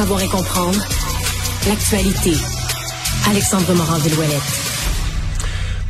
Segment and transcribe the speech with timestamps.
[0.00, 0.82] savoir et comprendre
[1.68, 2.32] l'actualité.
[3.28, 4.40] Alexandre Morand-Villouellette.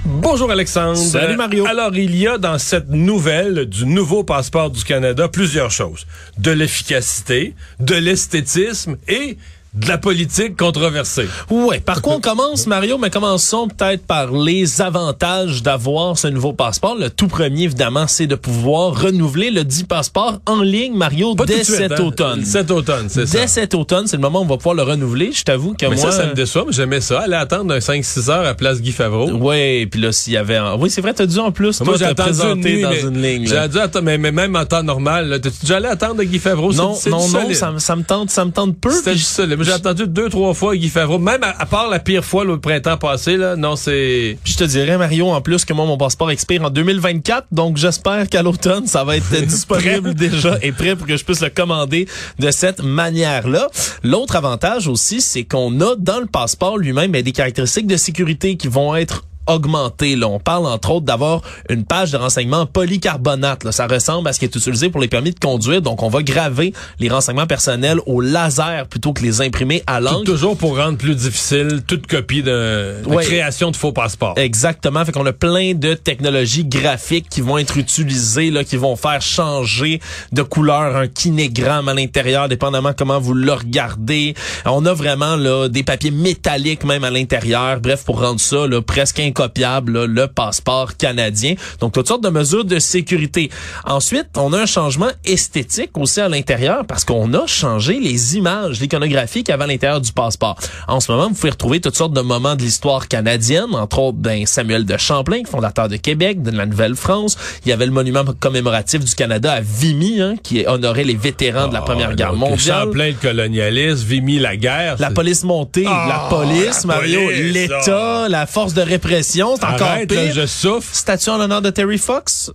[0.04, 0.96] Bonjour Alexandre.
[0.96, 1.64] Salut Mario.
[1.64, 6.08] Alors il y a dans cette nouvelle du nouveau passeport du Canada plusieurs choses.
[6.38, 9.38] De l'efficacité, de l'esthétisme et
[9.74, 11.28] de la politique controversée.
[11.50, 11.78] Ouais.
[11.80, 12.98] Par quoi on commence, Mario?
[12.98, 16.96] Mais commençons peut-être par les avantages d'avoir ce nouveau passeport.
[16.96, 21.46] Le tout premier, évidemment, c'est de pouvoir renouveler le dit passeport en ligne, Mario, Pas
[21.46, 22.02] dès cet hein?
[22.04, 22.44] automne.
[22.44, 23.38] Cet automne, c'est ça.
[23.38, 25.30] Dès cet automne, c'est le moment où on va pouvoir le renouveler.
[25.32, 26.10] Je t'avoue que Mais moi...
[26.10, 27.20] ça, ça me déçoit, mais j'aimais ça.
[27.20, 29.30] Aller attendre un 5-6 heures à place Guy Favreau.
[29.30, 30.56] Ouais, puis là, s'il y avait...
[30.56, 32.90] un- Oui, c'est vrai, t'as dû en plus, Moi, toi, j'ai te présenter nuit, dans
[32.90, 33.46] mais une ligne.
[33.46, 35.28] J'ai dû attendre, mais, mais même en temps normal.
[35.28, 35.38] là.
[35.38, 36.72] T'es-tu déjà allé attendre Guy Favreau?
[36.72, 38.90] Non, non, non, ça, me- ça me tente, ça me tente peu.
[38.90, 39.46] C'était juste ça.
[39.62, 41.18] J'ai attendu deux, trois fois Guy Favreau.
[41.18, 44.38] Même à, à part la pire fois le printemps passé, là, non, c'est...
[44.42, 47.76] Puis je te dirais, Mario, en plus que moi, mon passeport expire en 2024, donc
[47.76, 51.50] j'espère qu'à l'automne, ça va être disponible déjà et prêt pour que je puisse le
[51.50, 52.06] commander
[52.38, 53.68] de cette manière-là.
[54.02, 58.56] L'autre avantage aussi, c'est qu'on a dans le passeport lui-même ben, des caractéristiques de sécurité
[58.56, 60.16] qui vont être augmentées.
[60.16, 60.28] Là.
[60.28, 63.64] On parle entre autres d'avoir une page de renseignement polycarbonate.
[63.64, 63.72] Là.
[63.72, 65.82] Ça ressemble à ce qui est utilisé pour les permis de conduire.
[65.82, 70.24] Donc, on va graver les renseignements personnels au laser plutôt que les imprimer à l'encre.
[70.24, 73.24] toujours pour rendre plus difficile toute copie de, de Ouais.
[73.24, 74.34] création de faux passeports.
[74.36, 75.04] Exactement.
[75.04, 79.20] Fait qu'on a plein de technologies graphiques qui vont être utilisées, là, qui vont faire
[79.22, 80.00] changer
[80.32, 84.34] de couleur un kinégramme à l'intérieur, dépendamment comment vous le regardez.
[84.64, 87.80] On a vraiment là des papiers métalliques même à l'intérieur.
[87.80, 91.54] Bref, pour rendre ça là, presque incopiable, là, le passeport canadien.
[91.80, 93.50] Donc toutes sortes de mesures de sécurité.
[93.84, 98.80] Ensuite, on a un changement esthétique aussi à l'intérieur parce qu'on a changé les images,
[98.80, 100.58] l'iconographie qu'il y avait à l'intérieur du passeport.
[100.88, 104.18] En ce moment, vous pouvez retrouver toutes sortes de moments de l'histoire canadienne, entre autres
[104.18, 107.36] ben, Samuel de Champlain, fondateur de Québec, de la Nouvelle-France.
[107.64, 111.68] Il y avait le monument commémoratif du Canada à Vimy, hein, qui honorait les vétérans
[111.68, 112.84] de la Première Ah, Guerre donc, mondiale.
[112.84, 114.96] Champlain le colonialiste, Vimy la guerre.
[114.98, 119.88] La police montée, Ah, la police, la Mario, l'État, la force de répression, c'est encore
[119.88, 120.32] Arrête, là, pire.
[120.34, 120.88] je souffle.
[120.94, 122.50] Statue en l'honneur de Terry Fox?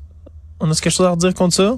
[0.60, 1.76] On a quelque chose à redire contre ça?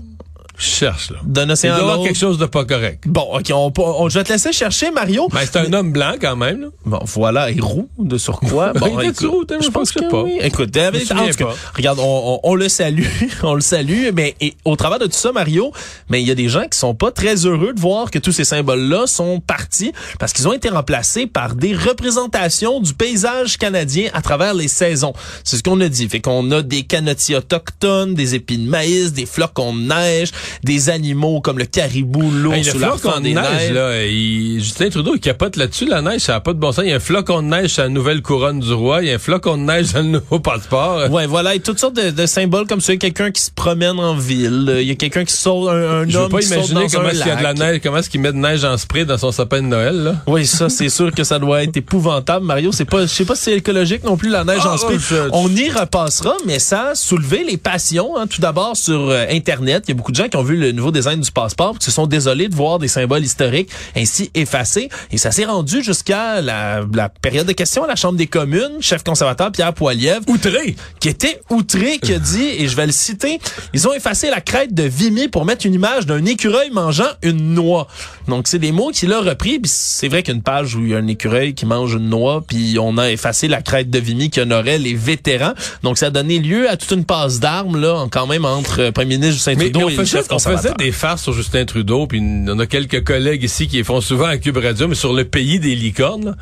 [0.58, 1.18] Je cherche, là.
[1.24, 2.04] D'un océan à l'autre.
[2.04, 3.04] quelque chose de pas correct.
[3.06, 5.28] Bon, ok, on, on- je vais te laisser chercher, Mario.
[5.32, 6.68] Ben, c'est un homme blanc, quand même, là.
[6.86, 8.72] Bon, voilà, et roux de surcroît.
[8.74, 10.24] Ben, Bon, il écoute, roux, je pense que pas.
[10.24, 10.38] oui.
[10.42, 11.46] Écoute, me en tout cas,
[11.76, 13.06] regarde, on, on- on le salue,
[13.44, 15.72] on le salue, mais et, au travers de tout ça, Mario,
[16.10, 18.32] mais il y a des gens qui sont pas très heureux de voir que tous
[18.32, 24.10] ces symboles-là sont partis parce qu'ils ont été remplacés par des représentations du paysage canadien
[24.14, 25.14] à travers les saisons.
[25.44, 26.08] C'est ce qu'on a dit.
[26.10, 30.32] Fait qu'on a des canotiers autochtones, des épis de maïs, des flocons de neige,
[30.64, 33.72] des animaux comme le caribou, l'ours ou la flocon de neige, neige.
[33.72, 36.84] là, il- Justin Trudeau, il capote là-dessus, la neige, ça n'a pas de bon sens.
[36.86, 39.12] Il y a un flocon de neige sur la nouvelle couronne du roi, il y
[39.12, 41.10] a un flocon de neige dans le nouveau passeport.
[41.12, 42.94] Ouais, voilà, et toutes sortes de, de symboles comme ça.
[42.94, 45.34] Il y a quelqu'un qui se promène en ville, euh, il y a quelqu'un qui
[45.34, 47.36] saute, un, un Je homme pas qui saute dans comment un est-ce qu'il y a
[47.36, 47.58] de la lac.
[47.60, 50.16] neige, comment est-ce qu'il met de neige en spray dans son sapin de Noël, là?
[50.28, 52.72] Oui, ça, c'est sûr que ça doit être épouvantable, Mario.
[52.72, 54.98] C'est pas, je sais pas si c'est écologique non plus, la neige Ah, en spray.
[55.00, 58.26] je- On y repassera, mais ça a soulevé les passions, hein.
[58.28, 60.72] Tout d'abord, sur euh, Internet, il y a beaucoup de gens qui ont vu le
[60.72, 64.90] nouveau design du passeport, qui se sont désolés de voir des symboles historiques ainsi effacés.
[65.12, 68.78] Et ça s'est rendu jusqu'à la, la période de questions à la Chambre des communes.
[68.82, 70.76] Chef conservateur Pierre Poilievre Outré!
[71.00, 73.40] qui était outré, qui a dit, et je vais le citer,
[73.74, 77.54] ils ont effacé la crête de Vimy pour mettre une image d'un écureuil mangeant une
[77.54, 77.88] noix.
[78.28, 80.96] Donc, c'est des mots qu'il a repris, puis c'est vrai qu'une page où il y
[80.96, 84.30] a un écureuil qui mange une noix, puis on a effacé la crête de Vimy
[84.30, 85.54] qui honorait les vétérans.
[85.84, 88.92] Donc, ça a donné lieu à toute une passe d'armes, là, quand même, entre euh,
[88.92, 91.66] Premier ministre Justin Mais, Trudeau mais et le faisait, on faisait des farces sur Justin
[91.66, 94.96] Trudeau, puis on a quelques collègues ici qui les font souvent à Cube Radio, mais
[94.96, 96.26] sur le pays des licornes.
[96.26, 96.36] là.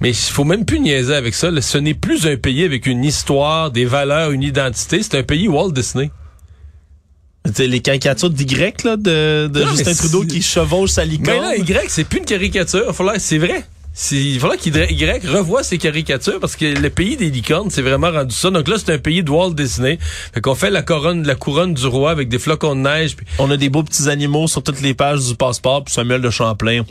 [0.00, 1.50] Mais il faut même plus niaiser avec ça.
[1.50, 1.60] là.
[1.60, 5.02] Ce n'est plus un pays avec une histoire, des valeurs, une identité.
[5.02, 6.10] C'est un pays Walt Disney.
[7.54, 8.44] C'est les caricatures d'Y,
[8.84, 11.40] là, de, de Non, mais Justin Trudeau qui chevauche sa Mais licorne.
[11.40, 12.94] là, Y, c'est plus une caricature.
[13.18, 13.64] C'est vrai.
[13.94, 17.68] C'est- Il va falloir qu'il Y revoie ses caricatures parce que le pays des licornes,
[17.70, 18.50] c'est vraiment rendu ça.
[18.50, 19.98] Donc là, c'est un pays de Walt Disney.
[20.32, 23.16] Fait qu'on fait la couronne, la couronne du roi avec des flocons de neige.
[23.16, 26.22] puis- On a des beaux petits animaux sur toutes les pages du passeport, puis Samuel
[26.22, 26.84] de Champlain,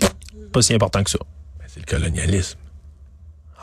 [0.54, 1.20] pas si important que ça.
[1.60, 2.58] Ben, c'est le colonialisme.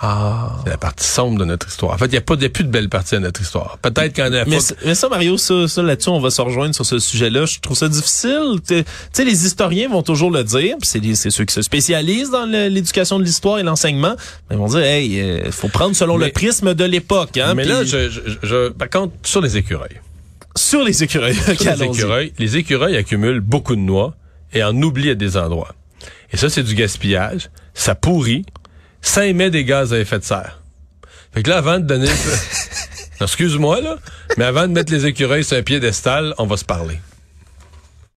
[0.01, 0.57] Ah.
[0.65, 1.93] C'est la partie sombre de notre histoire.
[1.93, 3.79] En fait, il n'y a pas a plus de belle partie de notre histoire.
[3.83, 6.75] Peut-être qu'en Mais, fois- c- mais ça, Mario, ça, ça là-dessus, on va se rejoindre
[6.75, 7.47] sur ce sujet-là.
[7.47, 8.61] Je trouve ça difficile.
[8.67, 11.01] Tu sais, les historiens vont toujours le dire, c'est
[11.31, 14.15] ceux qui se spécialisent dans l'éducation de l'histoire et l'enseignement.
[14.49, 17.37] Mais ils vont dire, hey, il faut prendre selon Mais- le prisme de l'époque.
[17.37, 20.01] Hein, Mais là, je, je, je- par contre, sur les écureuils.
[20.57, 21.35] Sur les écureuils.
[21.35, 21.97] Sur Ok, les allons-y.
[21.99, 24.15] écureuils, les écureuils accumulent beaucoup de noix
[24.53, 25.75] et en oublient à des endroits.
[26.33, 27.51] Et ça, c'est du gaspillage.
[27.75, 28.45] Ça pourrit.
[29.01, 30.61] Ça émet des gaz à effet de serre.
[31.33, 32.09] Fait que là, avant de donner...
[33.21, 33.97] Excuse-moi, là,
[34.37, 37.01] mais avant de mettre les écureuils sur un piédestal, on va se parler.